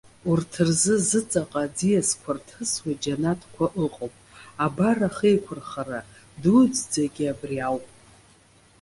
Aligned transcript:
Урҭ 0.29 0.51
рзы 0.67 0.95
зыҵаҟа 1.07 1.61
аӡиасқәа 1.65 2.31
рҭысуа 2.37 2.93
џьанаҭқәа 3.01 3.65
ыҟоуп. 3.83 4.13
Абар, 4.65 4.97
ахеиқәырхара 5.07 5.99
дуӡӡагьы 6.41 7.25
абри 7.33 7.57
ауп. 7.67 7.85